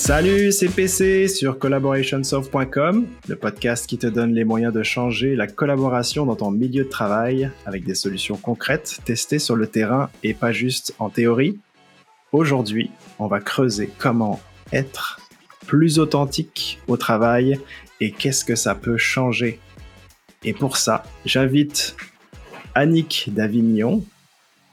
[0.00, 5.46] Salut, c'est PC sur collaborationsoft.com, le podcast qui te donne les moyens de changer la
[5.46, 10.32] collaboration dans ton milieu de travail avec des solutions concrètes testées sur le terrain et
[10.32, 11.60] pas juste en théorie.
[12.32, 14.40] Aujourd'hui, on va creuser comment
[14.72, 15.20] être
[15.66, 17.60] plus authentique au travail
[18.00, 19.60] et qu'est-ce que ça peut changer.
[20.44, 21.94] Et pour ça, j'invite
[22.74, 24.02] Annick Davignon,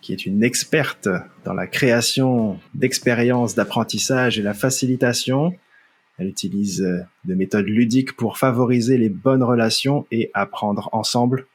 [0.07, 1.09] qui est une experte
[1.43, 5.53] dans la création d'expériences d'apprentissage et la facilitation.
[6.17, 11.45] Elle utilise euh, des méthodes ludiques pour favoriser les bonnes relations et apprendre ensemble.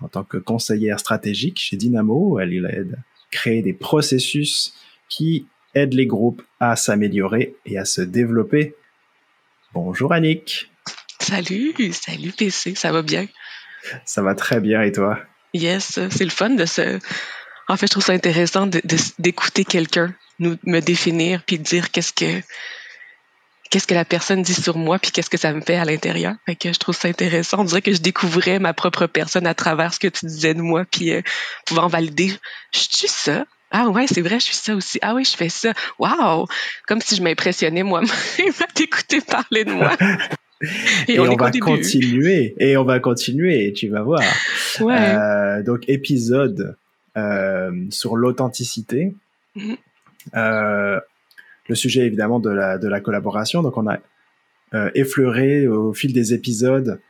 [0.00, 4.74] En tant que conseillère stratégique chez Dynamo, elle aide à créer des processus
[5.08, 8.74] qui aident les groupes à s'améliorer et à se développer.
[9.72, 10.68] Bonjour Annick.
[11.20, 13.28] Salut, salut PC, ça va bien?
[14.04, 15.20] Ça va très bien et toi?
[15.54, 16.98] Yes, c'est le fun de se,
[17.68, 18.68] en fait, je trouve ça intéressant
[19.18, 22.40] d'écouter quelqu'un nous me définir puis dire qu'est-ce que
[23.70, 26.34] qu'est-ce que la personne dit sur moi puis qu'est-ce que ça me fait à l'intérieur.
[26.46, 27.60] Fait que je trouve ça intéressant.
[27.60, 30.62] On dirait que je découvrais ma propre personne à travers ce que tu disais de
[30.62, 31.20] moi puis euh,
[31.66, 32.32] pouvant valider.
[32.72, 33.44] Je suis ça?
[33.70, 34.98] Ah ouais, c'est vrai, je suis ça aussi.
[35.02, 35.74] Ah oui, je fais ça.
[35.98, 36.46] Wow!
[36.86, 38.08] Comme si je m'impressionnais moi-même
[38.60, 39.94] à t'écouter parler de moi.
[41.06, 42.56] Et, on, va continuer.
[42.58, 44.22] Et on va continuer, tu vas voir.
[44.80, 44.96] Ouais.
[44.98, 46.76] Euh, donc, épisode
[47.90, 49.14] sur l'authenticité.
[49.56, 49.76] Mhm.
[50.36, 51.00] Euh,
[51.68, 53.62] le sujet évidemment de la, de la collaboration.
[53.62, 53.98] Donc on a
[54.74, 57.00] euh, effleuré au fil des épisodes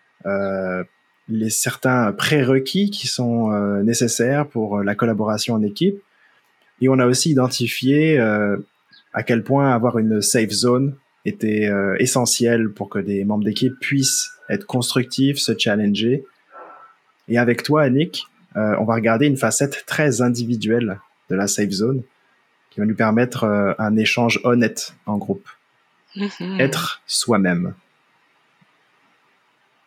[1.31, 3.51] les certains prérequis qui sont
[3.83, 6.03] nécessaires pour la collaboration en équipe.
[6.81, 12.89] Et on a aussi identifié à quel point avoir une safe zone était essentiel pour
[12.89, 16.25] que des membres d'équipe puissent être constructifs, se challenger.
[17.29, 18.23] Et avec toi, euh,
[18.55, 22.03] on va regarder une facette très individuelle de la safe zone
[22.71, 25.49] qui va nous permettre euh, un échange honnête en groupe.
[26.17, 26.61] Mm-hmm.
[26.61, 27.75] Être soi-même.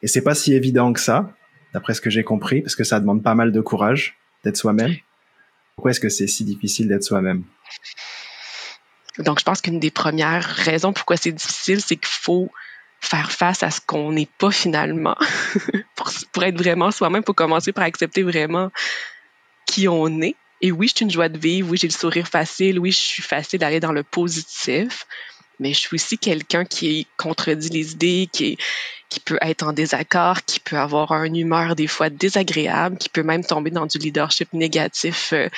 [0.01, 1.31] Et c'est pas si évident que ça,
[1.73, 4.95] d'après ce que j'ai compris, parce que ça demande pas mal de courage d'être soi-même.
[5.75, 7.43] Pourquoi est-ce que c'est si difficile d'être soi-même?
[9.19, 12.51] Donc, je pense qu'une des premières raisons pourquoi c'est difficile, c'est qu'il faut
[12.99, 15.17] faire face à ce qu'on n'est pas finalement.
[16.31, 18.71] pour, être vraiment soi-même, pour commencer par accepter vraiment
[19.65, 20.35] qui on est.
[20.61, 22.97] Et oui, je suis une joie de vivre, oui, j'ai le sourire facile, oui, je
[22.97, 25.07] suis facile d'aller dans le positif,
[25.59, 28.57] mais je suis aussi quelqu'un qui contredit les idées, qui,
[29.09, 33.23] qui peut être en désaccord, qui peut avoir une humeur des fois désagréable, qui peut
[33.23, 35.49] même tomber dans du leadership négatif euh,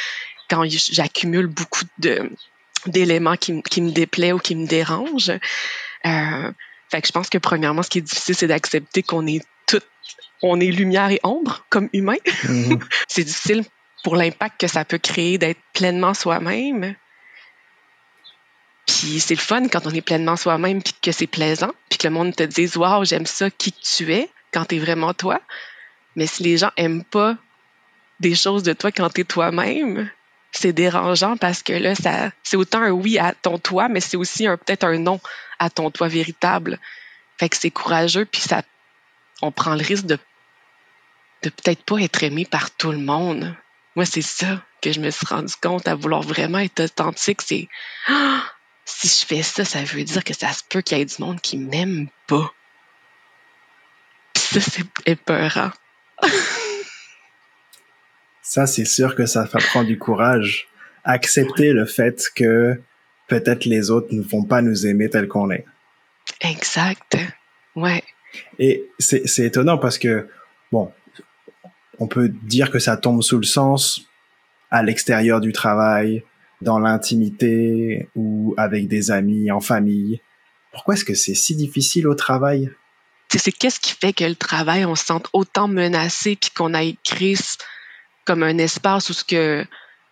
[0.49, 2.29] quand j'accumule beaucoup de
[2.85, 5.31] d'éléments qui, qui, me déplaient ou qui me dérangent.
[6.05, 6.51] Euh,
[6.89, 9.79] fait que je pense que premièrement, ce qui est difficile, c'est d'accepter qu'on est tout,
[10.49, 12.17] on est lumière et ombre comme humain.
[12.43, 12.79] Mhm.
[13.07, 13.63] c'est difficile
[14.03, 16.95] pour l'impact que ça peut créer d'être pleinement soi-même.
[18.85, 22.07] Puis c'est le fun quand on est pleinement soi-même puis que c'est plaisant, puis que
[22.07, 25.39] le monde te dise waouh j'aime ça qui tu es quand tu es vraiment toi.
[26.15, 27.37] Mais si les gens aiment pas
[28.19, 30.09] des choses de toi quand tu es toi-même,
[30.51, 34.17] c'est dérangeant parce que là, ça, c'est autant un oui à ton toi, mais c'est
[34.17, 35.19] aussi un, peut-être un non
[35.59, 36.79] à ton toi véritable.
[37.39, 38.61] Fait que c'est courageux, puis ça,
[39.41, 40.19] on prend le risque de,
[41.43, 43.55] de peut-être pas être aimé par tout le monde.
[43.95, 47.41] Moi, c'est ça que je me suis rendu compte à vouloir vraiment être authentique.
[47.41, 47.67] C'est,
[48.07, 48.43] ah,
[48.85, 51.15] si je fais ça, ça veut dire que ça se peut qu'il y ait du
[51.19, 52.51] monde qui m'aime pas.
[54.33, 55.71] Puis ça, c'est épeurant.
[58.45, 60.67] Ça, c'est sûr que ça prendre du courage.
[61.05, 62.79] Accepter le fait que
[63.27, 65.65] peut-être les autres ne vont pas nous aimer tel qu'on est.
[66.41, 67.17] Exact.
[67.75, 68.03] Ouais.
[68.59, 70.27] Et c'est étonnant parce que,
[70.71, 70.91] bon,
[71.99, 74.05] on peut dire que ça tombe sous le sens
[74.71, 76.23] à l'extérieur du travail,
[76.61, 80.21] dans l'intimité ou avec des amis, en famille.
[80.71, 82.71] Pourquoi est-ce que c'est si difficile au travail?
[83.29, 86.84] C'est qu'est-ce qui fait que le travail, on se sente autant menacé puis qu'on a
[86.84, 87.37] écrit
[88.25, 89.66] comme un espace où ce que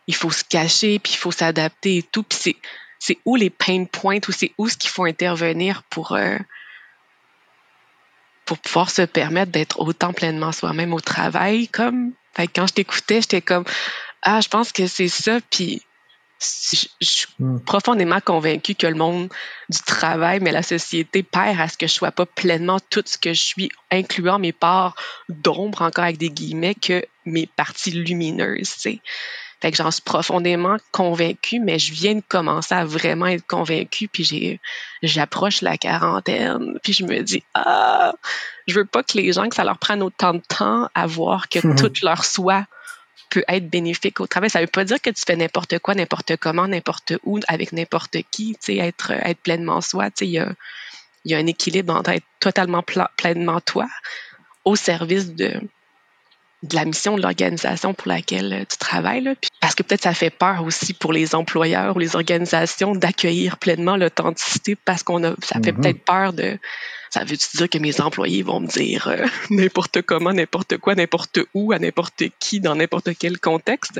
[0.07, 2.23] il faut se cacher, puis il faut s'adapter et tout.
[2.23, 2.57] Puis
[2.99, 6.37] c'est, où les pain points, ou c'est où ce qu'il faut intervenir pour, euh,
[8.51, 11.69] pour pouvoir se permettre d'être autant pleinement soi-même au travail.
[11.69, 13.63] Comme, fait, quand je t'écoutais, j'étais comme,
[14.23, 15.39] ah, je pense que c'est ça.
[15.49, 15.81] Puis
[16.41, 17.59] je, suis hmm.
[17.61, 19.29] profondément convaincue que le monde
[19.69, 23.17] du travail, mais la société perd à ce que je sois pas pleinement tout ce
[23.17, 24.97] que je suis, incluant mes parts
[25.29, 28.99] d'ombre, encore avec des guillemets, que mes parties lumineuses, tu
[29.61, 34.07] Fait que j'en suis profondément convaincue, mais je viens de commencer à vraiment être convaincue,
[34.07, 34.59] puis j'ai,
[35.03, 38.13] j'approche la quarantaine, puis je me dis, ah,
[38.67, 41.47] je veux pas que les gens, que ça leur prenne autant de temps à voir
[41.47, 42.65] que toute leur soi
[43.29, 44.49] peut être bénéfique au travail.
[44.49, 47.71] Ça ne veut pas dire que tu fais n'importe quoi, n'importe comment, n'importe où, avec
[47.71, 48.53] n'importe qui.
[48.53, 50.09] Tu sais, être, être pleinement soi.
[50.09, 50.51] Tu sais, il y a,
[51.25, 52.83] y a un équilibre entre être totalement
[53.15, 53.87] pleinement toi
[54.65, 55.61] au service de,
[56.63, 59.21] de la mission de l'organisation pour laquelle euh, tu travailles.
[59.21, 59.35] Là.
[59.59, 63.97] parce que peut-être ça fait peur aussi pour les employeurs ou les organisations d'accueillir pleinement
[63.97, 65.81] l'authenticité parce qu'on a, ça fait mm-hmm.
[65.81, 66.59] peut-être peur de,
[67.11, 71.39] ça veut-tu dire que mes employés vont me dire euh, n'importe comment, n'importe quoi, n'importe
[71.53, 73.99] où, à n'importe qui, dans n'importe quel contexte?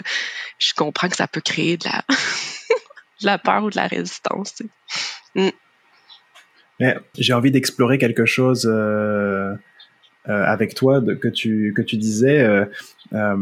[0.58, 2.06] Je comprends que ça peut créer de la,
[3.22, 4.63] de la peur ou de la résistance.
[5.36, 5.50] Mm.
[7.18, 9.54] J'ai envie d'explorer quelque chose euh,
[10.30, 12.42] euh, avec toi que tu que tu disais.
[12.42, 12.66] Euh,
[13.14, 13.36] euh,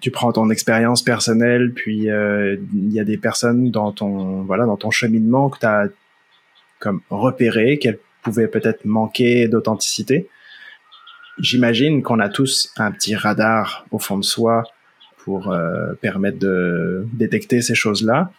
[0.00, 4.76] tu prends ton expérience personnelle, puis il y a des personnes dans ton voilà dans
[4.76, 5.88] ton cheminement que tu as
[6.80, 10.28] comme repéré qu'elles pouvaient peut-être manquer d'authenticité.
[11.38, 14.64] J'imagine qu'on a tous un petit radar au fond de soi
[15.24, 15.54] pour
[16.00, 18.30] permettre de détecter ces choses-là.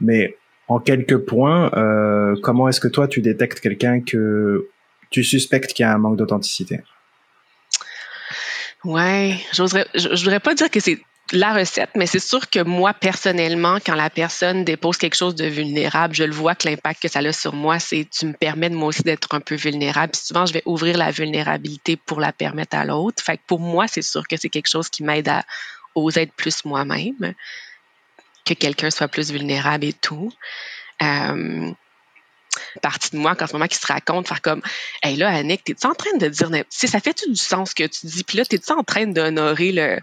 [0.00, 0.36] Mais
[0.68, 4.68] en quelques points, euh, comment est-ce que toi tu détectes quelqu'un que
[5.10, 6.80] tu suspectes qu'il y a un manque d'authenticité?
[8.84, 11.00] Ouais, j'oserais, je, voudrais pas dire que c'est
[11.32, 15.46] la recette, mais c'est sûr que moi, personnellement, quand la personne dépose quelque chose de
[15.46, 18.68] vulnérable, je le vois que l'impact que ça a sur moi, c'est tu me permets
[18.68, 20.12] de moi aussi d'être un peu vulnérable.
[20.12, 23.22] Puis souvent, je vais ouvrir la vulnérabilité pour la permettre à l'autre.
[23.22, 25.44] Fait que pour moi, c'est sûr que c'est quelque chose qui m'aide à
[25.94, 27.34] oser être plus moi-même,
[28.44, 30.30] que quelqu'un soit plus vulnérable et tout.
[31.02, 31.72] Euh,
[32.82, 34.62] partie de moi qu'en ce moment qui se raconte, faire comme
[35.02, 38.06] Hey là, Annick, t'es-tu en train de dire si ça fait du sens que tu
[38.06, 38.24] dis?
[38.24, 40.00] Puis là, t'es-tu en train d'honorer le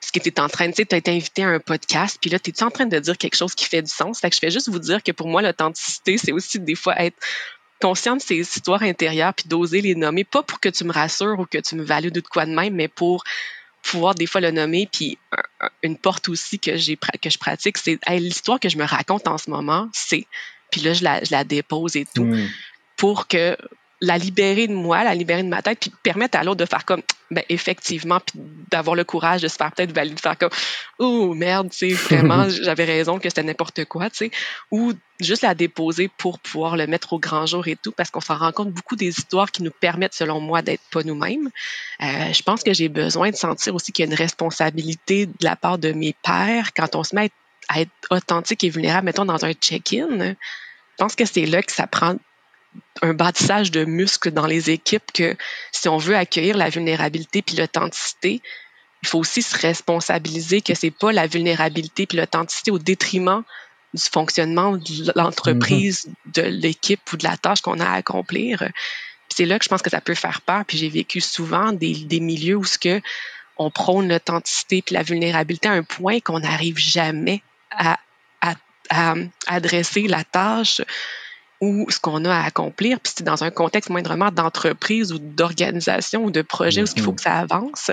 [0.00, 2.30] ce que tu es en train de, tu as été invité à un podcast, puis
[2.30, 4.20] là, tu es en train de dire quelque chose qui fait du sens?
[4.20, 6.98] Fait que je fais juste vous dire que pour moi, l'authenticité, c'est aussi des fois
[7.02, 7.16] être
[7.80, 11.38] conscient de ses histoires intérieures, puis d'oser les nommer, pas pour que tu me rassures
[11.38, 13.24] ou que tu me valides ou de quoi de même, mais pour
[13.82, 14.88] pouvoir des fois le nommer.
[14.90, 15.18] Puis
[15.82, 19.50] une porte aussi que, que je pratique, c'est l'histoire que je me raconte en ce
[19.50, 20.26] moment, c'est
[20.70, 22.48] puis là, je la, je la dépose et tout, mm.
[22.96, 23.56] pour que
[24.02, 26.86] la libérer de moi, la libérer de ma tête, puis permettre à l'autre de faire
[26.86, 28.40] comme, ben effectivement, puis
[28.70, 30.50] d'avoir le courage de se faire peut-être valider, de faire comme,
[30.98, 34.30] oh merde, tu sais, vraiment, j'avais raison que c'était n'importe quoi, tu sais,
[34.70, 38.22] ou juste la déposer pour pouvoir le mettre au grand jour et tout, parce qu'on
[38.22, 41.50] s'en rend compte beaucoup des histoires qui nous permettent, selon moi, d'être pas nous-mêmes.
[42.02, 45.32] Euh, je pense que j'ai besoin de sentir aussi qu'il y a une responsabilité de
[45.42, 47.34] la part de mes pères quand on se met à être
[48.10, 50.34] authentique et vulnérable, mettons, dans un check-in, je
[50.96, 52.16] pense que c'est là que ça prend
[53.02, 55.36] un bâtissage de muscles dans les équipes que
[55.72, 58.42] si on veut accueillir la vulnérabilité puis l'authenticité,
[59.02, 63.42] il faut aussi se responsabiliser que c'est pas la vulnérabilité puis l'authenticité au détriment
[63.94, 66.34] du fonctionnement de l'entreprise, mm-hmm.
[66.34, 68.68] de l'équipe ou de la tâche qu'on a à accomplir.
[69.28, 70.64] C'est là que je pense que ça peut faire peur.
[70.66, 73.00] Puis j'ai vécu souvent des, des milieux où ce que
[73.56, 77.98] on prône l'authenticité puis la vulnérabilité à un point qu'on n'arrive jamais à,
[79.46, 80.82] adresser la tâche
[81.60, 86.24] ou ce qu'on a à accomplir, puis c'est dans un contexte moindrement d'entreprise ou d'organisation
[86.24, 87.16] ou de projet où il faut mm-hmm.
[87.16, 87.90] que ça avance,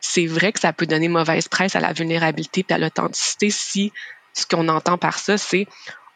[0.00, 3.92] c'est vrai que ça peut donner mauvaise presse à la vulnérabilité et à l'authenticité si
[4.34, 5.66] ce qu'on entend par ça, c'est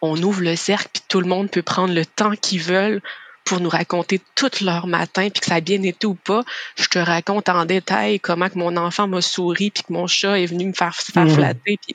[0.02, 3.02] on ouvre le cercle puis tout le monde peut prendre le temps qu'ils veulent
[3.46, 6.42] pour nous raconter tout leur matin, puis que ça a bien été ou pas.
[6.76, 10.38] Je te raconte en détail comment que mon enfant m'a souri, puis que mon chat
[10.38, 11.30] est venu me faire, faire mmh.
[11.30, 11.78] flatter.
[11.80, 11.94] Puis,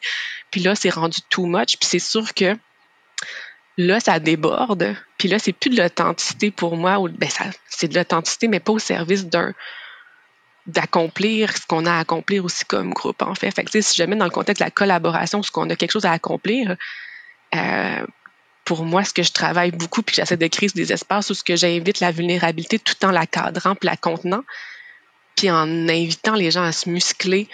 [0.50, 1.78] puis là, c'est rendu too much.
[1.78, 2.58] Puis c'est sûr que
[3.78, 4.96] là, ça déborde.
[5.18, 6.98] Puis là, c'est plus de l'authenticité pour moi.
[7.10, 7.30] Ben,
[7.68, 9.54] c'est de l'authenticité, mais pas au service d'un
[10.68, 13.52] d'accomplir ce qu'on a à accomplir aussi comme groupe, en fait.
[13.52, 16.06] Fait que, si jamais dans le contexte de la collaboration, ce qu'on a quelque chose
[16.06, 16.78] à accomplir,
[17.56, 18.06] euh,
[18.72, 21.44] pour moi, ce que je travaille beaucoup, puis j'essaie de créer des espaces où ce
[21.44, 24.46] que j'invite la vulnérabilité tout en la cadrant, puis la contenant,
[25.36, 27.50] puis en invitant les gens à se muscler.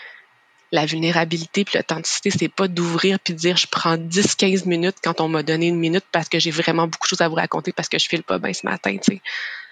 [0.71, 5.19] La vulnérabilité puis l'authenticité, c'est pas d'ouvrir puis de dire je prends 10-15 minutes quand
[5.19, 7.71] on m'a donné une minute parce que j'ai vraiment beaucoup de choses à vous raconter
[7.71, 9.21] parce que je file pas bien ce matin, tu sais.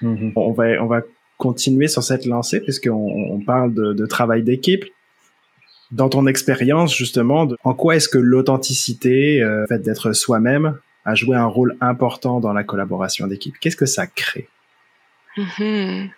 [0.02, 0.32] Mm-hmm.
[0.38, 1.02] On va on va
[1.38, 4.86] continuer sur cette lancée puisqu'on on parle de, travail d'équipe.
[5.92, 11.16] Dans ton expérience, justement, en quoi est-ce que l'authenticité, euh, le fait d'être soi-même, a
[11.16, 13.56] joué un rôle important dans la collaboration d'équipe.
[13.60, 14.50] Qu'est-ce que ça crée?
[15.38, 16.10] Mm-hmm.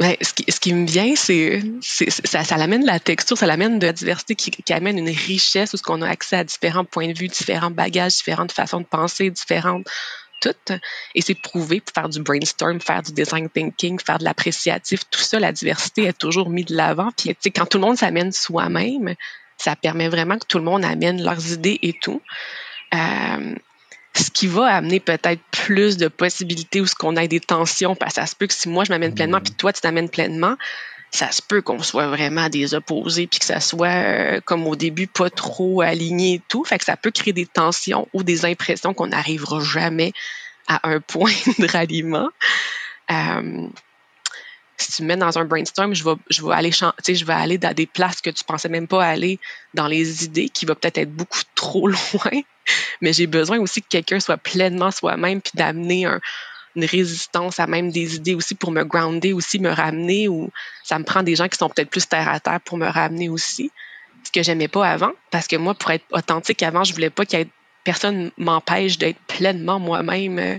[0.00, 3.86] ben, ce, qui, me vient, c'est ça, ça l'amène de la texture, ça l'amène de
[3.86, 7.08] la diversité qui, qui, amène une richesse où ce qu'on a accès à différents points
[7.08, 9.86] de vue, différents bagages, différentes façons de penser, différentes
[10.40, 10.72] toutes.
[11.14, 15.20] Et c'est prouvé pour faire du brainstorm, faire du design thinking, faire de l'appréciatif, tout
[15.20, 17.10] ça, la diversité est toujours mise de l'avant.
[17.16, 19.14] Puis quand tout le monde s'amène soi-même,
[19.58, 22.20] ça permet vraiment que tout le monde amène leurs idées et tout.
[22.94, 23.54] Euh,
[24.16, 28.14] ce qui va amener peut-être plus de possibilités où ce qu'on a des tensions, parce
[28.14, 30.56] que ça se peut que si moi je m'amène pleinement, puis toi tu t'amènes pleinement,
[31.14, 34.74] ça se peut qu'on soit vraiment des opposés, puis que ça soit, euh, comme au
[34.74, 36.64] début, pas trop aligné et tout.
[36.64, 40.12] Fait que ça peut créer des tensions ou des impressions qu'on n'arrivera jamais
[40.66, 42.30] à un point de ralliement.
[43.12, 43.68] Euh,
[44.76, 47.58] si tu me mets dans un brainstorm, je vais, je vais aller, je vais aller
[47.58, 49.38] dans des places que tu pensais même pas aller
[49.74, 52.40] dans les idées, qui va peut-être être beaucoup trop loin.
[53.00, 56.20] Mais j'ai besoin aussi que quelqu'un soit pleinement soi-même, puis d'amener un,
[56.76, 60.50] une résistance à même des idées aussi pour me grounder aussi, me ramener ou
[60.82, 63.28] ça me prend des gens qui sont peut-être plus terre à terre pour me ramener
[63.28, 63.70] aussi.
[64.24, 67.26] Ce que j'aimais pas avant, parce que moi, pour être authentique avant, je voulais pas
[67.26, 67.46] qu'il
[67.84, 70.54] personne m'empêche d'être pleinement moi-même euh,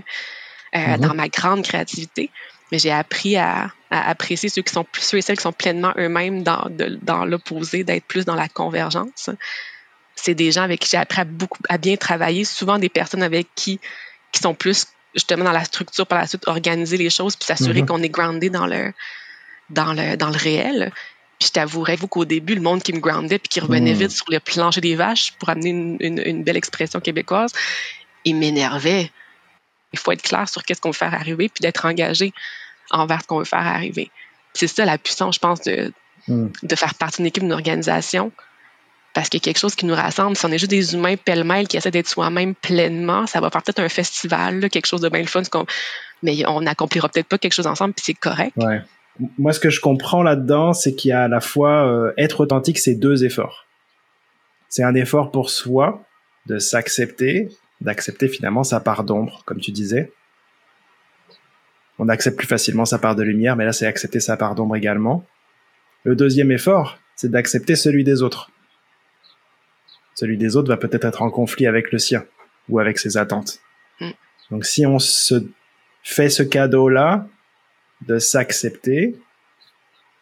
[0.74, 1.00] euh, mm-hmm.
[1.00, 2.30] dans ma grande créativité.
[2.72, 6.42] Mais j'ai appris à, apprécier ceux qui sont ceux et celles qui sont pleinement eux-mêmes
[6.42, 6.68] dans,
[7.02, 9.30] dans l'opposé, d'être plus dans la convergence.
[10.16, 13.22] C'est des gens avec qui j'ai appris à beaucoup, à bien travailler, souvent des personnes
[13.22, 13.78] avec qui,
[14.32, 17.82] qui sont plus justement dans la structure par la suite organiser les choses puis s'assurer
[17.82, 17.88] mhm.
[17.88, 18.92] qu'on est groundé dans le
[19.70, 20.92] dans le dans le réel.
[21.38, 23.98] Puis je t'avouerais vous qu'au début le monde qui me groundait puis qui revenait mhm.
[23.98, 27.52] vite sur le plancher des vaches pour amener une, une, belle expression québécoise,
[28.24, 29.10] il m'énervait.
[29.92, 32.32] Il faut être clair sur qu'est-ce qu'on veut faire arriver puis d'être engagé
[32.90, 34.10] envers ce qu'on veut faire arriver.
[34.54, 35.92] C'est ça la puissance, je pense, de,
[36.28, 36.52] mhm.
[36.62, 38.32] de faire partie d'une équipe, d'une organisation
[39.16, 40.36] parce qu'il y a quelque chose qui nous rassemble.
[40.36, 43.62] Si on est juste des humains pêle-mêle qui essaient d'être soi-même pleinement, ça va faire
[43.62, 45.40] peut-être un festival, quelque chose de bien le fun,
[46.22, 48.52] mais on n'accomplira peut-être pas quelque chose ensemble, puis c'est correct.
[48.56, 48.82] Ouais.
[49.38, 52.40] Moi, ce que je comprends là-dedans, c'est qu'il y a à la fois euh, être
[52.40, 53.64] authentique, c'est deux efforts.
[54.68, 56.04] C'est un effort pour soi
[56.44, 57.48] de s'accepter,
[57.80, 60.12] d'accepter finalement sa part d'ombre, comme tu disais.
[61.98, 64.76] On accepte plus facilement sa part de lumière, mais là, c'est accepter sa part d'ombre
[64.76, 65.24] également.
[66.04, 68.50] Le deuxième effort, c'est d'accepter celui des autres
[70.16, 72.24] celui des autres va peut-être être en conflit avec le sien
[72.68, 73.60] ou avec ses attentes.
[74.00, 74.10] Mm.
[74.50, 75.46] Donc si on se
[76.02, 77.28] fait ce cadeau-là
[78.06, 79.14] de s'accepter,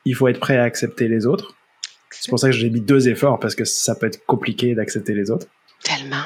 [0.04, 1.56] il faut être prêt à accepter les autres.
[2.10, 5.14] C'est pour ça que j'ai mis deux efforts parce que ça peut être compliqué d'accepter
[5.14, 5.46] les autres.
[5.82, 6.24] Tellement.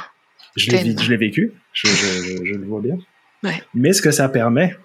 [0.58, 2.98] Je l'ai vécu, je, le vois bien.
[3.74, 4.76] Mais ce que ça permet,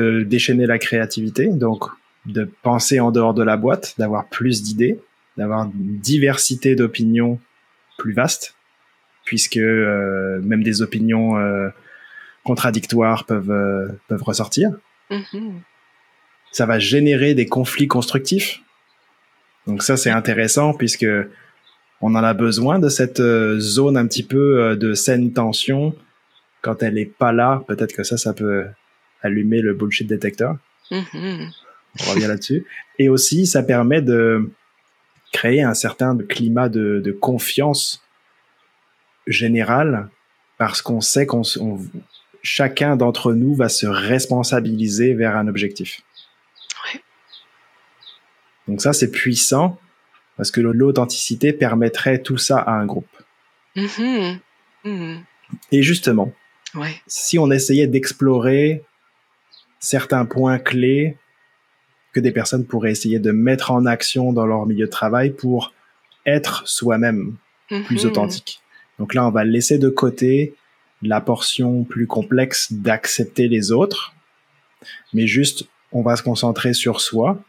[0.00, 1.84] de déchaîner la créativité, donc
[2.26, 4.98] de penser en dehors de la boîte, d'avoir plus d'idées,
[5.36, 7.38] d'avoir une diversité d'opinions
[7.98, 8.54] plus vaste,
[9.24, 11.68] puisque euh, même des opinions euh,
[12.44, 14.70] contradictoires peuvent, euh, peuvent ressortir.
[15.10, 15.52] Mm-hmm.
[16.52, 18.60] Ça va générer des conflits constructifs.
[19.66, 21.06] Donc ça, c'est intéressant puisque
[22.00, 23.22] on en a besoin de cette
[23.58, 25.94] zone un petit peu de saine tension.
[26.60, 28.66] Quand elle est pas là, peut-être que ça, ça peut
[29.22, 30.56] allumer le bullshit detector.
[30.90, 31.50] Mm-hmm.
[32.00, 32.66] On revient là-dessus.
[32.98, 34.50] Et aussi, ça permet de
[35.32, 38.02] créer un certain climat de, confiance
[39.26, 40.08] générale
[40.58, 41.42] parce qu'on sait qu'on
[42.42, 46.02] chacun d'entre nous va se responsabiliser vers un objectif.
[48.68, 49.78] Donc ça, c'est puissant
[50.36, 53.06] parce que l'authenticité permettrait tout ça à un groupe.
[53.76, 54.38] Mm-hmm.
[54.84, 55.18] Mm-hmm.
[55.72, 56.32] Et justement,
[57.06, 58.82] si on essayait d'explorer
[59.78, 61.16] certains points clés
[62.12, 65.72] que des personnes pourraient essayer de mettre en action dans leur milieu de travail pour
[66.26, 67.36] être soi-même
[67.68, 68.10] plus mhm.
[68.10, 68.60] authentique.
[68.98, 70.54] Donc là, on va laisser de côté
[71.02, 74.14] la portion plus complexe d'accepter les autres,
[75.12, 77.42] mais juste, on va se concentrer sur soi.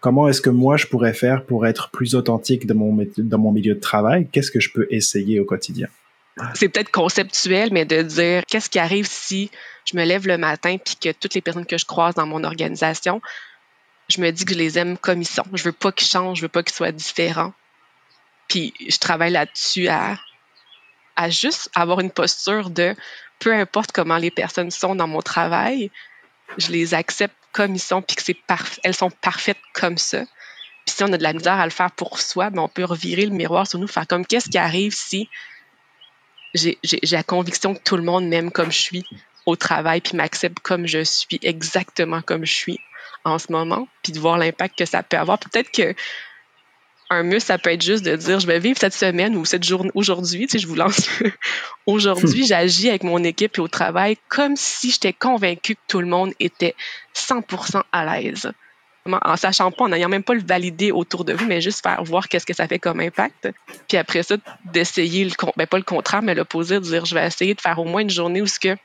[0.00, 3.80] Comment est-ce que moi, je pourrais faire pour être plus authentique dans mon, milieu de
[3.80, 4.28] travail?
[4.32, 5.88] Qu'est-ce que je peux essayer au quotidien?
[6.54, 9.50] C'est peut-être conceptuel, mais de dire qu'est-ce qui arrive si
[9.84, 12.44] je me lève le matin puis que toutes les personnes que je croise dans mon
[12.44, 13.20] organisation
[14.10, 15.44] je me dis que je les aime comme ils sont.
[15.54, 17.52] Je veux pas qu'ils changent, je veux pas qu'ils soient différents.
[18.48, 20.18] Puis je travaille là-dessus à,
[21.16, 22.94] à juste avoir une posture de
[23.38, 25.90] peu importe comment les personnes sont dans mon travail,
[26.58, 28.32] je les accepte comme ils sont, puis que
[28.82, 30.24] elles sont parfaites comme ça.
[30.86, 32.84] Puis si on a de la misère à le faire pour soi, ben on peut
[32.84, 35.28] revirer le miroir sur nous, faire comme qu'est-ce qui arrive si
[36.54, 36.78] j'ai
[37.10, 39.06] la conviction que tout le monde m'aime comme je suis
[39.46, 42.80] au travail, puis m'accepte comme je suis, exactement comme je suis
[43.24, 45.38] en ce moment, puis de voir l'impact que ça peut avoir.
[45.38, 45.94] Peut-être que
[47.10, 49.64] un muscle, ça peut être juste de dire je vais vivre cette semaine ou cette
[49.64, 51.08] journée aujourd'hui, tu sais, je vous lance
[51.86, 56.06] aujourd'hui, j'agis avec mon équipe et au travail comme si j'étais convaincue que tout le
[56.06, 56.74] monde était
[57.14, 58.50] 100% à l'aise.
[59.06, 62.04] En sachant pas, en n'ayant même pas le valider autour de vous, mais juste faire
[62.04, 63.48] voir qu'est-ce que ça fait comme impact.
[63.88, 64.36] Puis après ça,
[64.66, 67.78] d'essayer, le, ben pas le contraire, mais l'opposé, de dire je vais essayer de faire
[67.78, 68.76] au moins une journée où ce que,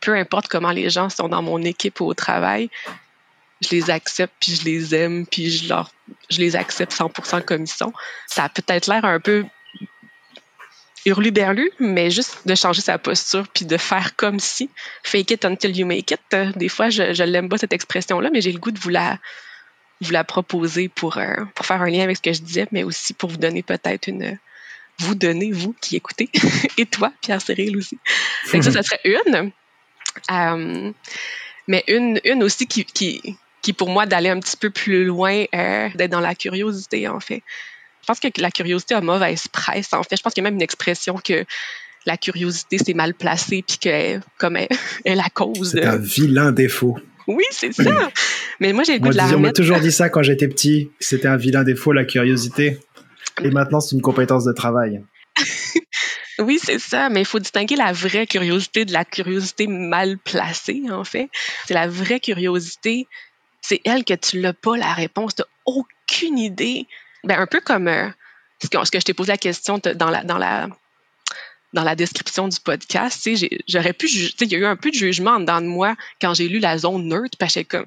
[0.00, 2.70] peu importe comment les gens sont dans mon équipe ou au travail,
[3.62, 5.92] je les accepte, puis je les aime, puis je, leur,
[6.30, 7.92] je les accepte 100% comme ils sont.
[8.26, 9.44] Ça a peut-être l'air un peu
[11.04, 14.70] hurluberlu, mais juste de changer sa posture, puis de faire comme si,
[15.02, 16.20] fake it until you make it.
[16.56, 19.18] Des fois, je, je l'aime pas cette expression-là, mais j'ai le goût de vous la,
[20.00, 22.82] vous la proposer pour, euh, pour faire un lien avec ce que je disais, mais
[22.82, 24.38] aussi pour vous donner peut-être une.
[24.98, 26.28] Vous donner, vous qui écoutez,
[26.78, 27.98] et toi, Pierre Cyril aussi.
[28.44, 29.50] ça, ça serait une.
[30.30, 30.92] Euh,
[31.66, 35.88] mais une, une aussi qui, qui pour moi d'aller un petit peu plus loin, euh,
[35.94, 37.42] d'être dans la curiosité en fait.
[38.02, 40.16] Je pense que la curiosité a mauvaise presse en fait.
[40.16, 41.44] Je pense qu'il y a même une expression que
[42.04, 44.68] la curiosité c'est mal placé puis que comme elle,
[45.04, 45.72] est la cause.
[45.72, 46.98] C'est un vilain défaut.
[47.28, 48.10] Oui, c'est ça.
[48.58, 50.90] Mais moi j'ai le goût de la On m'a toujours dit ça quand j'étais petit.
[50.98, 52.78] C'était un vilain défaut la curiosité.
[53.42, 55.02] Et maintenant c'est une compétence de travail.
[56.38, 60.82] Oui, c'est ça, mais il faut distinguer la vraie curiosité de la curiosité mal placée,
[60.90, 61.28] en fait.
[61.66, 63.06] C'est la vraie curiosité,
[63.62, 66.86] c'est elle que tu n'as pas la réponse, tu aucune idée.
[67.24, 68.08] Ben, un peu comme euh,
[68.60, 70.10] ce, que, je t'ai posé la question dans
[71.72, 73.28] la, description du podcast,
[73.68, 76.48] j'aurais pu, il y a eu un peu de jugement dans de moi quand j'ai
[76.48, 77.86] lu la zone neutre, parce que comme,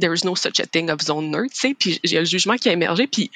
[0.00, 2.72] there is no such a thing of zone neutre, puis j'ai le jugement qui a
[2.72, 3.30] émergé, puis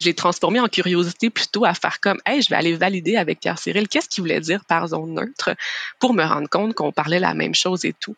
[0.00, 3.58] j'ai transformé en curiosité plutôt à faire comme, hey, je vais aller valider avec Pierre
[3.58, 5.50] Cyril qu'est-ce qu'il voulait dire par zone neutre
[5.98, 8.16] pour me rendre compte qu'on parlait la même chose et tout,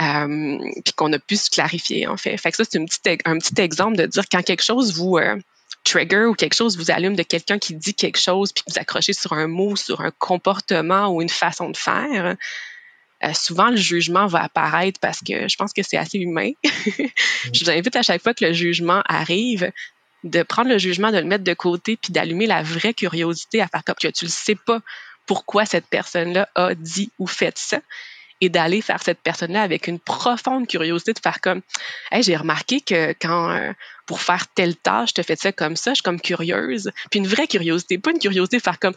[0.00, 2.36] euh, puis qu'on a pu se clarifier en fait.
[2.36, 2.78] Fait que ça c'est
[3.24, 5.36] un petit, exemple de dire quand quelque chose vous euh,
[5.84, 8.78] trigger ou quelque chose vous allume de quelqu'un qui dit quelque chose puis que vous
[8.78, 12.36] accrochez sur un mot, sur un comportement ou une façon de faire.
[13.22, 16.52] Euh, souvent, le jugement va apparaître parce que je pense que c'est assez humain.
[16.64, 19.70] je vous invite à chaque fois que le jugement arrive,
[20.24, 23.68] de prendre le jugement, de le mettre de côté, puis d'allumer la vraie curiosité à
[23.68, 24.80] faire comme que tu ne sais pas
[25.26, 27.80] pourquoi cette personne-là a dit ou fait ça,
[28.40, 31.60] et d'aller faire cette personne-là avec une profonde curiosité de faire comme,
[32.10, 33.72] hey, j'ai remarqué que quand euh,
[34.06, 37.20] pour faire telle tâche, je te fais ça comme ça, je suis comme curieuse, puis
[37.20, 38.94] une vraie curiosité, pas une curiosité de faire comme,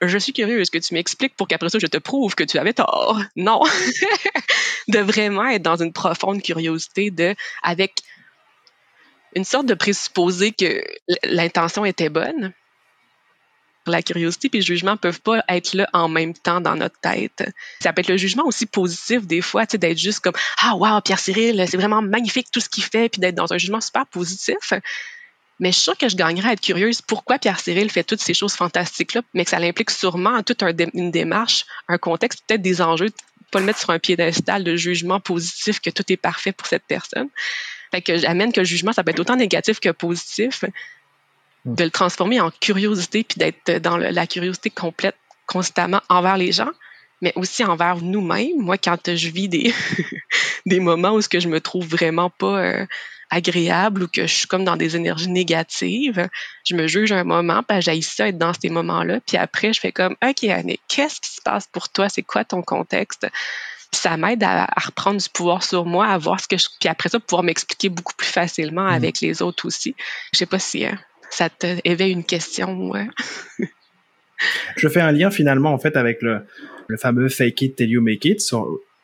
[0.00, 2.72] je suis curieuse que tu m'expliques pour qu'après ça je te prouve que tu avais
[2.72, 3.20] tort?
[3.36, 3.60] Non,
[4.88, 7.94] de vraiment être dans une profonde curiosité de avec
[9.34, 10.82] une sorte de présupposé que
[11.24, 12.52] l'intention était bonne.
[13.86, 17.44] La curiosité et le jugement peuvent pas être là en même temps dans notre tête.
[17.82, 21.18] Ça peut être le jugement aussi positif des fois, d'être juste comme ah wow Pierre
[21.18, 24.72] Cyril, c'est vraiment magnifique tout ce qu'il fait, puis d'être dans un jugement super positif.
[25.60, 28.20] Mais je suis sûre que je gagnerais à être curieuse pourquoi Pierre Cyril fait toutes
[28.20, 30.62] ces choses fantastiques-là, mais que ça implique sûrement toute
[30.94, 33.10] une démarche, un contexte, peut-être des enjeux,
[33.50, 36.84] pas le mettre sur un piédestal de jugement positif que tout est parfait pour cette
[36.88, 37.28] personne.
[37.94, 40.64] Fait que j'amène que le jugement, ça peut être autant négatif que positif,
[41.64, 41.76] hmm.
[41.76, 45.14] de le transformer en curiosité, puis d'être dans la curiosité complète
[45.46, 46.70] constamment envers les gens,
[47.20, 48.58] mais aussi envers nous-mêmes.
[48.58, 49.72] Moi, quand je vis des,
[50.66, 52.86] des moments où ce que je me trouve vraiment pas euh,
[53.30, 56.28] agréable ou que je suis comme dans des énergies négatives,
[56.66, 59.78] je me juge un moment, puis j'ai ça être dans ces moments-là, puis après, je
[59.78, 62.08] fais comme, OK, Annie, qu'est-ce qui se passe pour toi?
[62.08, 63.24] C'est quoi ton contexte?
[63.92, 66.66] Ça m'aide à, reprendre du pouvoir sur moi, à voir ce que je.
[66.80, 68.94] Puis après ça, pouvoir m'expliquer beaucoup plus facilement mm.
[68.94, 69.94] avec les autres aussi.
[70.32, 70.92] Je sais pas si euh,
[71.30, 72.92] ça te éveille une question.
[74.76, 76.46] je fais un lien finalement en fait avec le,
[76.88, 78.40] le fameux fake it till you make it.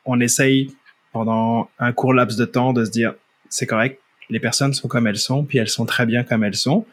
[0.05, 0.75] on essaye
[1.13, 3.15] pendant un court laps de temps de se dire
[3.49, 6.57] c'est correct, les personnes sont comme elles sont, puis elles sont très bien comme elles
[6.57, 6.87] sont.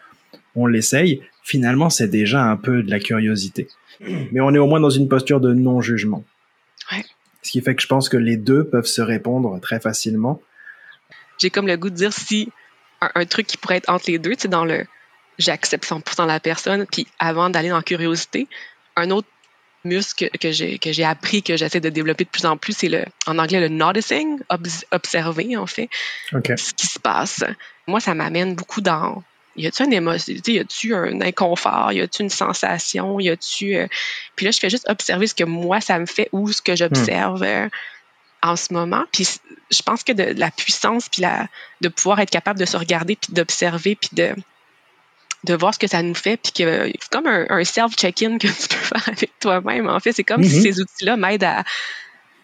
[0.56, 1.22] On l'essaye.
[1.44, 3.68] Finalement, c'est déjà un peu de la curiosité.
[4.32, 6.26] Mais on est au moins dans une posture de non-jugement.
[6.92, 7.04] Ouais.
[7.48, 10.42] Ce qui fait que je pense que les deux peuvent se répondre très facilement.
[11.38, 12.52] J'ai comme le goût de dire si
[13.00, 14.84] un, truc qui pourrait être entre les deux, c'est dans le
[15.40, 18.50] j'accepte 100% la personne, puis avant d'aller dans la curiosité,
[18.98, 19.30] un autre
[19.86, 22.90] muscle que, j'ai que j'ai appris que j'essaie de développer de plus en plus c'est
[22.90, 24.40] le en anglais le noticing
[24.92, 25.88] observer en fait
[26.32, 27.46] ce qui se passe
[27.86, 29.24] moi ça m'amène beaucoup dans
[29.58, 33.76] y a-tu une émotion, y a-tu un inconfort, y a-tu une sensation, y a-tu.
[33.76, 33.88] Euh,
[34.36, 36.76] puis là, je fais juste observer ce que moi, ça me fait ou ce que
[36.76, 37.68] j'observe euh,
[38.44, 39.04] en ce moment.
[39.12, 39.40] Puis
[39.72, 41.48] je pense que de, la puissance, puis la,
[41.82, 44.36] de pouvoir être capable de se regarder, puis d'observer, puis de,
[45.44, 48.68] de voir ce que ça nous fait, puis que c'est comme un, self-check-in que tu
[48.68, 49.90] peux faire avec toi-même.
[49.90, 50.62] En fait, c'est comme si mm-hmm.
[50.62, 51.64] ces outils-là m'aident à.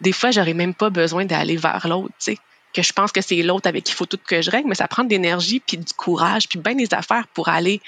[0.00, 2.38] Des fois, j'aurais même pas besoin d'aller vers l'autre, tu sais
[2.74, 4.74] que je pense que c'est l'autre avec qui il faut tout que je règle, mais
[4.74, 7.80] ça prend de l'énergie, puis du courage, puis bien des affaires pour aller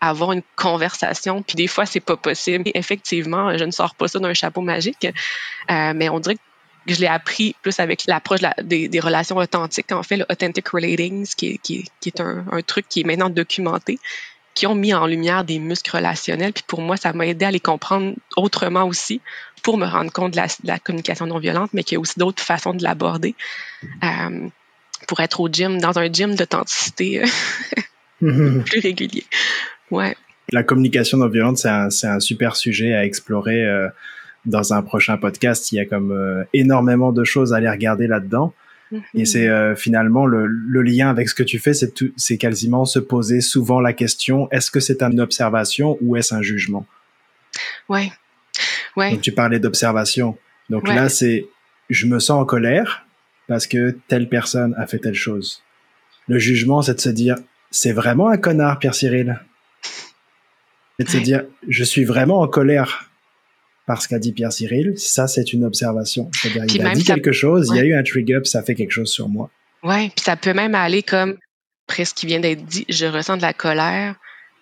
[0.00, 1.42] avoir une conversation.
[1.42, 2.70] Puis des fois, c'est pas possible.
[2.74, 5.06] effectivement, je ne sors pas ça d'un chapeau magique,
[5.70, 6.40] euh, mais on dirait que
[6.88, 11.50] je l'ai appris plus avec l'approche des, relations authentiques, en fait, le authentic relating, qui
[11.50, 14.00] est, qui, est un, truc qui est maintenant documenté,
[14.54, 16.52] qui ont mis en lumière des muscles relationnels.
[16.52, 19.20] Puis pour moi, ça m'a aidé à les comprendre autrement aussi
[19.62, 22.42] pour me rendre compte de la, communication non violente, mais qu'il y a aussi d'autres
[22.42, 23.34] façons de l'aborder.
[24.02, 24.48] Euh,
[25.06, 29.24] pour être au gym, dans un gym d'authenticité euh, plus régulier.
[29.90, 30.16] Ouais.
[30.50, 33.88] La communication non violente, c'est un, un, super sujet à explorer euh,
[34.44, 35.70] dans un prochain podcast.
[35.72, 38.52] Il y a comme énormément de choses à aller regarder là-dedans.
[39.14, 42.84] Et c'est euh, finalement le, le, lien avec ce que tu fais, c'est c'est quasiment
[42.84, 46.86] se poser souvent la question est-ce que c'est une observation ou est-ce un jugement?
[47.88, 48.12] Ouais,
[48.96, 49.12] ouais.
[49.12, 50.36] Donc tu parlais d'observation.
[50.70, 51.46] Donc là, c'est
[51.90, 53.06] je me sens en colère
[53.48, 55.62] parce que telle personne a fait telle chose.
[56.28, 57.36] Le jugement, c'est de se dire
[57.70, 59.40] c'est vraiment un connard, Pierre Cyril?
[60.98, 63.11] C'est de se dire je suis vraiment en colère
[63.86, 66.30] parce qu'a dit Pierre Cyril, ça c'est une observation.
[66.32, 68.92] C'est-à-dire il a dit quelque chose, il y a eu un trigger, ça fait quelque
[68.92, 69.50] chose sur moi.
[69.82, 71.36] Ouais, puis ça peut même aller comme
[71.86, 74.14] presque ce qui vient d'être dit, je ressens de la colère,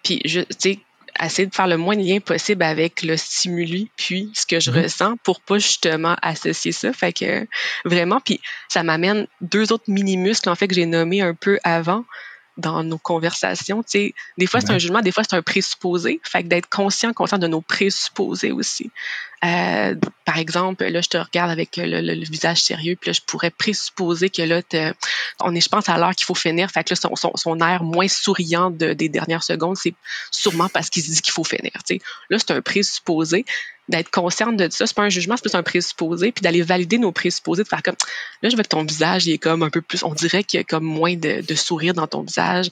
[0.02, 0.78] puis je, tu sais,
[1.22, 4.70] essayer de faire le moins de lien possible avec le stimuli puis ce que je
[4.70, 4.82] mm-hmm.
[4.82, 6.92] ressens pour pas justement associer ça.
[6.92, 7.46] Fait que
[7.84, 11.58] vraiment, puis ça m'amène deux autres mini muscles en fait que j'ai nommés un peu
[11.64, 12.04] avant
[12.60, 13.82] dans nos conversations.
[13.82, 16.20] Tu sais, des fois, c'est un jugement, des fois, c'est un présupposé.
[16.22, 18.90] Fait que d'être conscient, conscient de nos présupposés aussi.
[19.42, 19.94] Euh,
[20.26, 24.28] par exemple, là, je te regarde avec le, visage sérieux, puis là, je pourrais présupposer
[24.28, 24.60] que là,
[25.40, 26.70] on est, je pense, à l'heure qu'il faut finir.
[26.70, 29.94] Fait que là, son, son, son air moins souriant de, des dernières secondes, c'est
[30.30, 31.72] sûrement parce qu'il se dit qu'il faut finir.
[31.86, 32.00] Tu sais.
[32.28, 33.44] Là, c'est un présupposé
[33.90, 34.86] d'être consciente de ça.
[34.86, 37.82] C'est pas un jugement, c'est plus un présupposé, puis d'aller valider nos présupposés, de faire
[37.82, 37.96] comme
[38.42, 40.58] là, je veux que ton visage il est comme un peu plus, on dirait qu'il
[40.58, 42.70] y a comme moins de, de sourire dans ton visage.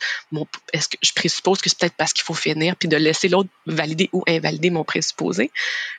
[0.72, 3.48] est-ce que je présuppose que c'est peut-être parce qu'il faut finir, puis de laisser l'autre
[3.66, 5.50] valider ou invalider mon présupposé.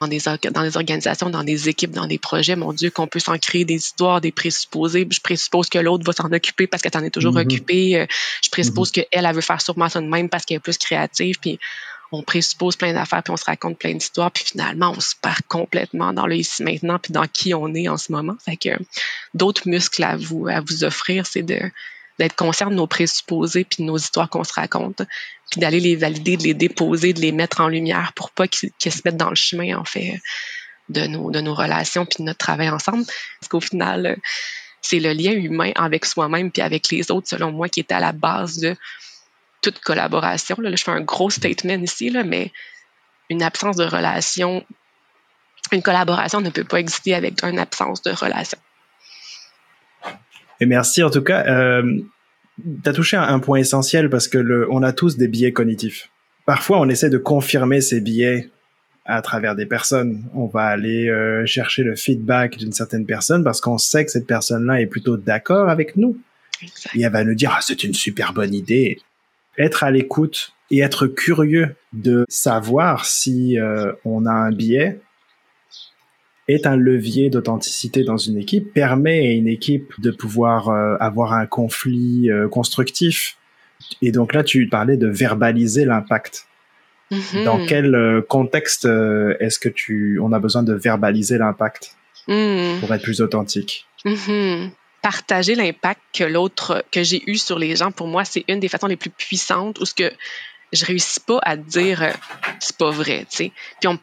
[0.01, 3.19] Dans des, dans des organisations, dans des équipes, dans des projets, mon Dieu, qu'on peut
[3.19, 5.07] s'en créer des histoires, des présupposés.
[5.09, 7.41] Je présuppose que l'autre va s'en occuper parce qu'elle t'en est toujours mm-hmm.
[7.41, 7.99] occupée.
[7.99, 8.05] Euh,
[8.43, 9.07] je présuppose mm-hmm.
[9.11, 11.35] qu'elle, elle veut faire sûrement ça de même parce qu'elle est plus créative.
[11.39, 11.59] Puis
[12.11, 15.41] on présuppose plein d'affaires, puis on se raconte plein d'histoires, puis finalement, on se perd
[15.47, 18.35] complètement dans le ici maintenant, puis dans qui on est en ce moment.
[18.43, 18.69] Fait que
[19.33, 21.59] d'autres muscles à vous, à vous offrir, c'est de
[22.17, 25.01] d'être conscient de nos présupposés puis de nos histoires qu'on se raconte,
[25.49, 28.71] puis d'aller les valider, de les déposer, de les mettre en lumière pour pas qu'ils
[28.91, 30.19] se mettent dans le chemin, en fait,
[30.89, 33.05] de nos, de nos relations puis de notre travail ensemble.
[33.39, 34.17] Parce qu'au final,
[34.81, 38.01] c'est le lien humain avec soi-même puis avec les autres, selon moi, qui est à
[38.01, 38.75] la base de
[39.61, 40.55] toute collaboration.
[40.59, 42.51] Là, je fais un gros statement ici, là, mais
[43.29, 44.65] une absence de relation,
[45.71, 48.57] une collaboration ne peut pas exister avec une absence de relation.
[50.59, 51.45] Et merci en tout cas.
[51.47, 52.01] Euh,
[52.83, 56.09] tu as touché un point essentiel parce que le, on a tous des biais cognitifs.
[56.45, 58.49] Parfois, on essaie de confirmer ces biais
[59.05, 60.29] à travers des personnes.
[60.33, 64.27] On va aller euh, chercher le feedback d'une certaine personne parce qu'on sait que cette
[64.27, 66.17] personne-là est plutôt d'accord avec nous.
[66.93, 68.99] Et elle va nous dire ah, c'est une super bonne idée
[69.59, 74.99] être à l'écoute et être curieux de savoir si euh, on a un biais
[76.47, 81.33] est un levier d'authenticité dans une équipe, permet à une équipe de pouvoir euh, avoir
[81.33, 83.37] un conflit euh, constructif.
[84.01, 86.47] Et donc là, tu parlais de verbaliser l'impact.
[87.11, 87.43] Mm-hmm.
[87.43, 91.95] Dans quel contexte est-ce que tu, on a besoin de verbaliser l'impact
[92.27, 92.79] mm.
[92.79, 93.85] pour être plus authentique?
[94.05, 94.69] Mm-hmm
[95.01, 98.67] partager l'impact que l'autre, que j'ai eu sur les gens, pour moi, c'est une des
[98.67, 100.11] façons les plus puissantes où ce que
[100.71, 102.11] je réussis pas à dire euh,
[102.59, 103.51] c'est pas vrai, tu sais.
[103.79, 103.99] Puis on,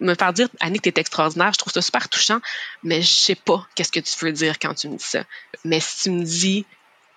[0.00, 2.40] me faire dire Annick t'es extraordinaire, je trouve ça super touchant,
[2.82, 5.24] mais je sais pas qu'est-ce que tu veux dire quand tu me dis ça.
[5.64, 6.64] Mais si tu me dis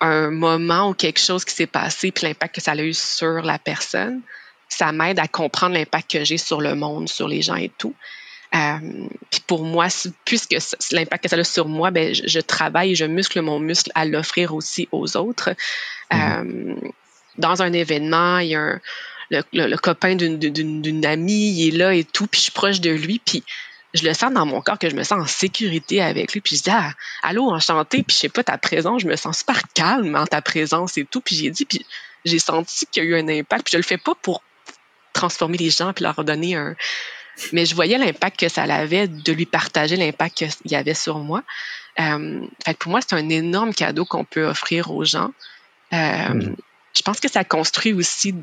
[0.00, 3.42] un moment ou quelque chose qui s'est passé puis l'impact que ça a eu sur
[3.42, 4.22] la personne,
[4.68, 7.94] ça m'aide à comprendre l'impact que j'ai sur le monde, sur les gens et tout.
[8.54, 9.88] Euh, puis pour moi,
[10.24, 10.56] puisque
[10.92, 14.54] l'impact que ça a sur moi, ben, je, travaille je muscle mon muscle à l'offrir
[14.54, 15.50] aussi aux autres.
[16.10, 16.76] Mm-hmm.
[16.80, 16.90] Euh,
[17.36, 18.80] dans un événement, il y a un,
[19.30, 23.20] le, copain d'une amie, il est là et tout, puis je suis proche de lui,
[23.24, 23.44] puis
[23.94, 26.40] je le sens dans mon corps que je me sens en sécurité avec lui.
[26.40, 29.38] Puis je dis, ah, allô, enchanté, puis je sais pas, ta présence, je me sens
[29.38, 31.20] super calme en ta présence et tout.
[31.20, 31.84] Puis j'ai dit, puis
[32.24, 33.64] j'ai senti qu'il y a eu un impact.
[33.64, 34.42] Puis je le fais pas pour
[35.14, 36.76] transformer les gens puis leur donner un,
[37.52, 41.18] mais je voyais l'impact que ça avait de lui partager l'impact qu'il y avait sur
[41.18, 41.42] moi.
[42.00, 45.30] Euh, fait pour moi, c'est un énorme cadeau qu'on peut offrir aux gens.
[45.92, 46.56] Euh, mm.
[46.96, 48.34] Je pense que ça construit aussi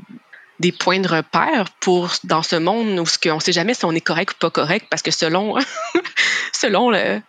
[0.60, 3.92] des points de repère pour dans ce monde où on ne sait jamais si on
[3.92, 5.56] est correct ou pas correct parce que selon
[6.54, 7.22] selon le,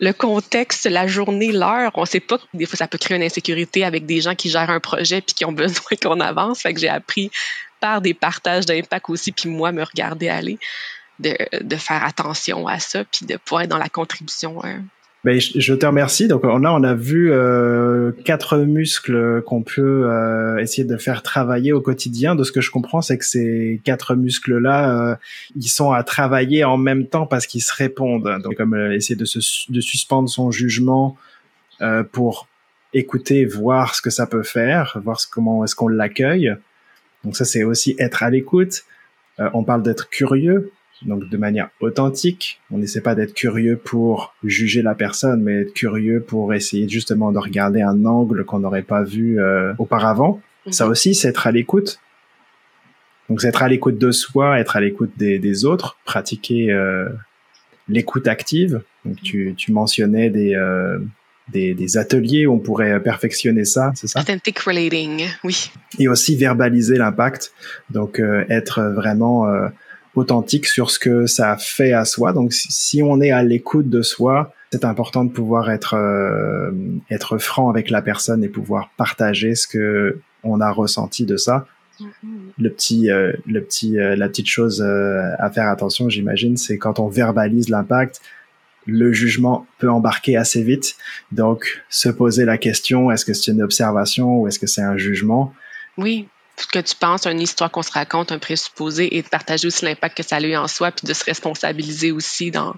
[0.00, 2.38] le contexte, la journée, l'heure, on ne sait pas.
[2.54, 5.34] Des fois, ça peut créer une insécurité avec des gens qui gèrent un projet puis
[5.34, 6.62] qui ont besoin qu'on avance.
[6.62, 7.30] Fait que j'ai appris
[7.80, 10.58] par des partages d'impact aussi, puis moi me regarder aller
[11.22, 14.62] de, faire attention à ça, puis de pouvoir être dans la contribution.
[14.64, 14.82] Hein.
[15.24, 16.26] Ben, je te remercie.
[16.26, 21.72] Donc là, on a vu euh, quatre muscles qu'on peut euh, essayer de faire travailler
[21.72, 22.34] au quotidien.
[22.34, 25.16] De ce que je comprends, c'est que ces quatre muscles-là, euh,
[25.54, 28.40] ils sont à travailler en même temps parce qu'ils se répondent.
[28.42, 29.38] Donc comme essayer de, se,
[29.70, 31.16] de suspendre son jugement
[32.12, 32.46] pour
[32.94, 36.54] écouter, voir ce que ça peut faire, voir comment est-ce qu'on l'accueille.
[37.24, 38.84] Donc ça, c'est aussi être à l'écoute.
[39.38, 40.72] on parle d'être curieux
[41.06, 42.60] donc de manière authentique.
[42.70, 47.32] On n'essaie pas d'être curieux pour juger la personne, mais être curieux pour essayer justement
[47.32, 50.40] de regarder un angle qu'on n'aurait pas vu euh, auparavant.
[50.70, 50.90] Ça mhm.
[50.92, 52.00] aussi, c'est être à l'écoute.
[53.28, 57.08] Donc, c'est être à l'écoute de soi, être à l'écoute des, autres, pratiquer euh,
[57.88, 58.82] l'écoute active.
[59.04, 60.98] Donc, tu, tu mentionnais des, euh,
[61.48, 64.20] des, des, ateliers où on pourrait perfectionner ça, c'est ça?
[64.20, 65.70] Authentic relating, oui.
[65.98, 67.52] Et aussi verbaliser l'impact.
[67.90, 69.46] Donc, être vraiment
[70.14, 72.32] authentique sur ce que ça fait à soi.
[72.32, 76.70] Donc, si on est à l'écoute de soi, c'est important de pouvoir être euh,
[77.10, 81.66] être franc avec la personne et pouvoir partager ce que on a ressenti de ça.
[82.00, 82.06] Mm-hmm.
[82.58, 86.98] Le petit, euh, le petit, euh, la petite chose à faire attention, j'imagine, c'est quand
[86.98, 88.20] on verbalise l'impact,
[88.86, 90.96] le jugement peut embarquer assez vite.
[91.30, 94.96] Donc, se poser la question est-ce que c'est une observation ou est-ce que c'est un
[94.96, 95.54] jugement?
[95.98, 96.28] Oui
[96.72, 100.16] que tu penses, une histoire qu'on se raconte, un présupposé, et de partager aussi l'impact
[100.16, 102.74] que ça a eu en soi, puis de se responsabiliser aussi dans,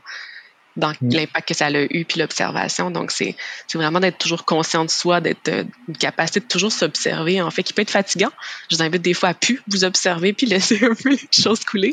[0.76, 1.14] dans mm.
[1.14, 2.90] l'impact que ça a eu, puis l'observation.
[2.90, 3.36] Donc, c'est
[3.74, 7.62] vraiment d'être toujours conscient de soi, d'être euh, une capacité de toujours s'observer, en fait,
[7.62, 8.30] qui peut être fatigant.
[8.70, 11.64] Je vous invite des fois à plus vous observer, puis laisser un peu les choses
[11.64, 11.92] couler.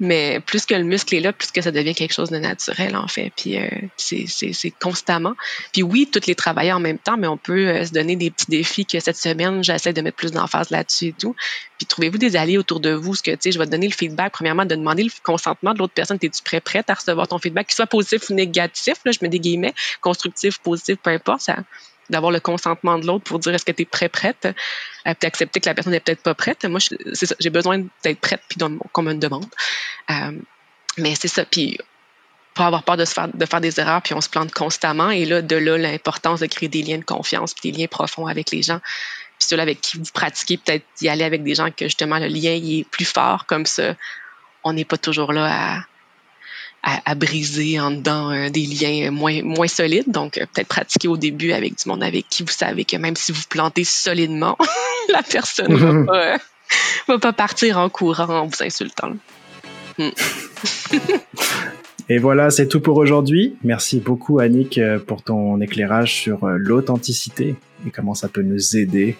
[0.00, 2.96] Mais plus que le muscle est là, plus que ça devient quelque chose de naturel,
[2.96, 3.32] en fait.
[3.36, 5.34] Puis euh, c'est constamment.
[5.72, 8.30] Puis oui, toutes les travailler en même temps, mais on peut euh, se donner des
[8.30, 11.34] petits défis que cette semaine, j'essaie de mettre plus d'emphase là-dessus et tout.
[11.78, 13.88] Puis trouvez-vous des alliés autour de vous, ce que, tu sais, je vais te donner
[13.88, 16.18] le feedback, premièrement, de demander le consentement de l'autre personne.
[16.22, 19.28] Es-tu prêt, prête à recevoir ton feedback, qu'il soit positif ou négatif, là, je mets
[19.28, 21.56] des guillemets, constructif, positif, peu importe, ça,
[22.10, 25.26] d'avoir le consentement de l'autre pour dire est-ce que tu es prêt, prête, euh, puis
[25.26, 26.64] accepter que la personne n'est peut-être pas prête.
[26.64, 26.80] Moi,
[27.40, 28.58] j'ai besoin d'être prête puis
[28.92, 29.46] qu'on me demande.
[30.10, 30.32] Euh,
[30.98, 31.78] mais c'est ça, puis
[32.54, 35.10] pas avoir peur de, se faire, de faire des erreurs, puis on se plante constamment.
[35.10, 38.26] Et là, de là, l'importance de créer des liens de confiance, puis des liens profonds
[38.26, 38.80] avec les gens.
[39.52, 42.80] Avec qui vous pratiquez, peut-être d'y aller avec des gens que justement le lien il
[42.80, 43.94] est plus fort, comme ça,
[44.64, 45.82] on n'est pas toujours là à,
[47.04, 50.10] à, briser en dedans euh, des liens moins, moins solides.
[50.10, 53.16] Donc, euh, peut-être pratiquer au début avec du monde avec qui vous savez que même
[53.16, 54.56] si vous plantez solidement,
[55.12, 56.38] la personne ne va, pas, euh,
[57.08, 59.12] va pas partir en courant en vous insultant.
[59.98, 60.10] Hmm.
[62.08, 63.56] Et voilà, c'est tout pour aujourd'hui.
[63.64, 64.78] Merci beaucoup, Annick,
[65.08, 69.16] pour ton éclairage sur l'authenticité et comment ça peut nous aider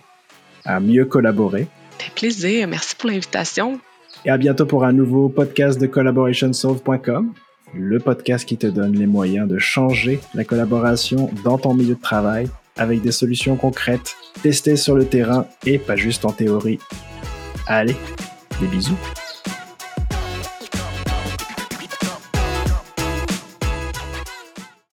[0.66, 1.68] à mieux collaborer.
[1.98, 2.68] Avec plaisir.
[2.68, 3.80] Merci pour l'invitation.
[4.24, 7.32] Et à bientôt pour un nouveau podcast de collaborationsolve.com
[7.74, 12.00] le podcast qui te donne les moyens de changer la collaboration dans ton milieu de
[12.00, 16.78] travail avec des solutions concrètes, testées sur le terrain et pas juste en théorie.
[17.66, 17.96] Allez,
[18.60, 18.98] des bisous.